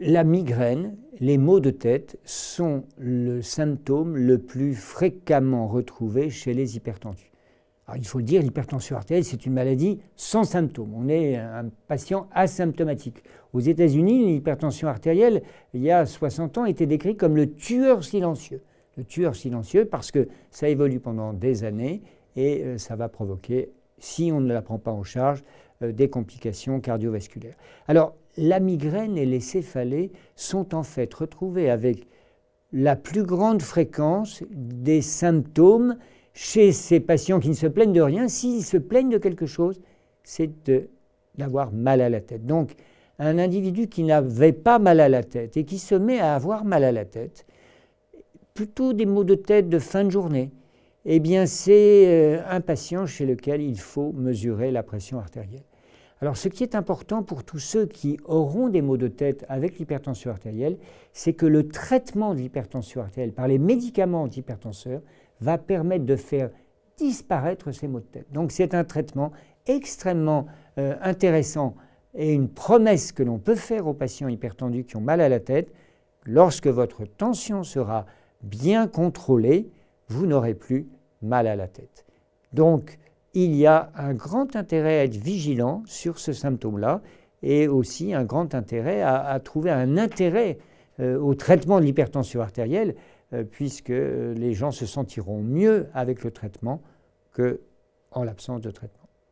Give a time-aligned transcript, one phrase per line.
[0.00, 6.76] La migraine, les maux de tête sont le symptôme le plus fréquemment retrouvé chez les
[6.76, 7.30] hypertendus.
[7.94, 10.94] il faut le dire, l'hypertension artérielle, c'est une maladie sans symptômes.
[10.94, 13.22] On est un patient asymptomatique.
[13.52, 15.42] Aux États-Unis, l'hypertension artérielle,
[15.74, 18.62] il y a 60 ans, était décrite comme le tueur silencieux.
[18.96, 22.00] Le tueur silencieux parce que ça évolue pendant des années
[22.34, 25.42] et euh, ça va provoquer, si on ne la prend pas en charge,
[25.82, 27.56] euh, des complications cardiovasculaires.
[27.86, 32.06] Alors, la migraine et les céphalées sont en fait retrouvés avec
[32.72, 35.96] la plus grande fréquence des symptômes
[36.34, 38.28] chez ces patients qui ne se plaignent de rien.
[38.28, 39.80] S'ils se plaignent de quelque chose,
[40.22, 40.50] c'est
[41.36, 42.46] d'avoir mal à la tête.
[42.46, 42.72] Donc,
[43.18, 46.64] un individu qui n'avait pas mal à la tête et qui se met à avoir
[46.64, 47.46] mal à la tête,
[48.54, 50.50] plutôt des maux de tête de fin de journée,
[51.10, 55.64] eh bien c'est euh, un patient chez lequel il faut mesurer la pression artérielle.
[56.20, 59.78] Alors ce qui est important pour tous ceux qui auront des maux de tête avec
[59.78, 60.76] l'hypertension artérielle,
[61.14, 65.00] c'est que le traitement de l'hypertension artérielle par les médicaments antihypertenseurs
[65.40, 66.50] va permettre de faire
[66.98, 68.26] disparaître ces maux de tête.
[68.30, 69.32] Donc c'est un traitement
[69.66, 70.44] extrêmement
[70.76, 71.74] euh, intéressant
[72.14, 75.40] et une promesse que l'on peut faire aux patients hypertendus qui ont mal à la
[75.40, 75.72] tête.
[76.26, 78.04] Lorsque votre tension sera
[78.42, 79.70] bien contrôlée,
[80.08, 80.88] vous n'aurez plus
[81.22, 82.04] mal à la tête.
[82.52, 82.98] Donc
[83.34, 87.02] il y a un grand intérêt à être vigilant sur ce symptôme-là
[87.42, 90.58] et aussi un grand intérêt à, trouver un intérêt
[91.00, 92.96] euh, au traitement de l'hypertension artérielle,
[93.32, 96.82] euh, puisque les gens se sentiront mieux avec le traitement
[97.32, 99.07] qu'en l'absence de traitement.